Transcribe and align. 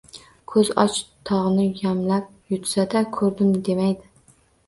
Ko`zi 0.51 0.67
och 0.83 0.95
tog`ni 1.29 1.65
yamlab 1.81 2.55
yutsa-da, 2.55 3.05
ko`rdim 3.19 3.53
demaydi 3.69 4.09